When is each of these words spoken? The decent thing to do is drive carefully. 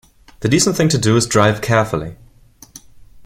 The 0.39 0.49
decent 0.49 0.75
thing 0.77 0.89
to 0.89 0.97
do 0.97 1.15
is 1.15 1.27
drive 1.27 1.61
carefully. 1.61 2.15